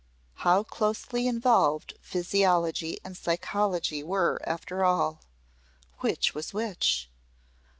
How 0.37 0.63
closely 0.63 1.27
involved 1.27 1.93
physiology 2.01 2.97
and 3.03 3.15
psychology 3.15 4.01
were 4.01 4.39
after 4.49 4.83
all! 4.83 5.21
Which 5.99 6.33
was 6.33 6.55
which? 6.55 7.11